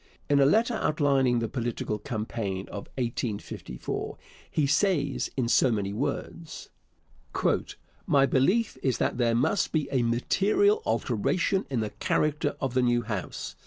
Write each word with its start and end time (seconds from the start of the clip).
In 0.31 0.39
a 0.39 0.47
letter 0.47 0.73
outlining 0.73 1.37
the 1.37 1.47
political 1.47 1.99
campaign 1.99 2.65
of 2.69 2.87
1854, 2.97 4.17
he 4.49 4.65
says 4.65 5.29
in 5.37 5.47
so 5.47 5.71
many 5.71 5.93
words: 5.93 6.69
My 8.07 8.25
belief 8.25 8.79
is 8.81 8.97
that 8.97 9.19
there 9.19 9.35
must 9.35 9.71
be 9.71 9.87
a 9.91 10.01
material 10.01 10.81
alteration 10.87 11.67
in 11.69 11.81
the 11.81 11.91
character 11.91 12.55
of 12.59 12.73
the 12.73 12.81
new 12.81 13.03
House. 13.03 13.55